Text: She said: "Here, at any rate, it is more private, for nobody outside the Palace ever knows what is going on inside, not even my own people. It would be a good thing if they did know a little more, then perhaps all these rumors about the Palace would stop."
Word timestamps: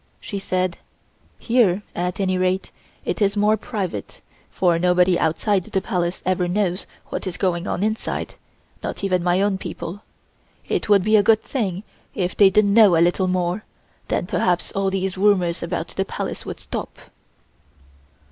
She 0.19 0.39
said: 0.39 0.79
"Here, 1.37 1.83
at 1.93 2.19
any 2.19 2.35
rate, 2.35 2.71
it 3.05 3.21
is 3.21 3.37
more 3.37 3.55
private, 3.55 4.21
for 4.49 4.79
nobody 4.79 5.19
outside 5.19 5.63
the 5.65 5.79
Palace 5.79 6.23
ever 6.25 6.47
knows 6.47 6.87
what 7.09 7.27
is 7.27 7.37
going 7.37 7.67
on 7.67 7.83
inside, 7.83 8.33
not 8.81 9.03
even 9.03 9.21
my 9.21 9.43
own 9.43 9.59
people. 9.59 10.01
It 10.67 10.89
would 10.89 11.03
be 11.03 11.17
a 11.17 11.21
good 11.21 11.43
thing 11.43 11.83
if 12.15 12.35
they 12.35 12.49
did 12.49 12.65
know 12.65 12.97
a 12.97 12.97
little 12.97 13.27
more, 13.27 13.63
then 14.07 14.25
perhaps 14.25 14.71
all 14.71 14.89
these 14.89 15.19
rumors 15.19 15.61
about 15.61 15.89
the 15.89 16.03
Palace 16.03 16.47
would 16.47 16.59
stop." 16.59 16.97